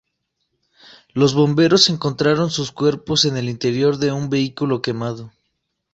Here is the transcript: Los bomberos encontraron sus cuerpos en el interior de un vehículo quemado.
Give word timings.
Los 1.09 1.35
bomberos 1.35 1.87
encontraron 1.89 2.49
sus 2.49 2.71
cuerpos 2.71 3.25
en 3.25 3.37
el 3.37 3.47
interior 3.47 3.97
de 3.97 4.11
un 4.11 4.31
vehículo 4.31 4.81
quemado. 4.81 5.31